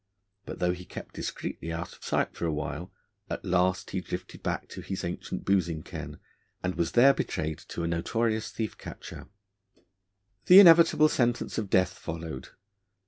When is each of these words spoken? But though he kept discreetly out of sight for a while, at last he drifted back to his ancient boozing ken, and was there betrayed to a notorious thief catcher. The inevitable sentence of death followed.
But 0.47 0.57
though 0.57 0.73
he 0.73 0.83
kept 0.83 1.13
discreetly 1.13 1.71
out 1.71 1.93
of 1.93 2.03
sight 2.03 2.33
for 2.35 2.47
a 2.47 2.51
while, 2.51 2.91
at 3.29 3.45
last 3.45 3.91
he 3.91 4.01
drifted 4.01 4.41
back 4.41 4.67
to 4.69 4.81
his 4.81 5.03
ancient 5.03 5.45
boozing 5.45 5.83
ken, 5.83 6.17
and 6.63 6.73
was 6.73 6.93
there 6.93 7.13
betrayed 7.13 7.59
to 7.67 7.83
a 7.83 7.87
notorious 7.87 8.49
thief 8.49 8.75
catcher. 8.79 9.27
The 10.47 10.59
inevitable 10.59 11.07
sentence 11.07 11.59
of 11.59 11.69
death 11.69 11.93
followed. 11.93 12.49